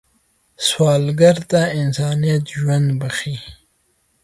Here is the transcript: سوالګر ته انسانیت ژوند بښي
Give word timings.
سوالګر 0.67 1.37
ته 1.51 1.61
انسانیت 1.81 2.43
ژوند 2.57 2.87
بښي 2.99 3.35